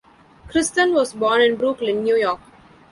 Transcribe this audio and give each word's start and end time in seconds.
Kristen 0.47 0.95
was 0.95 1.13
born 1.13 1.41
in 1.41 1.57
Brooklyn, 1.57 2.03
New 2.03 2.15
York. 2.15 2.39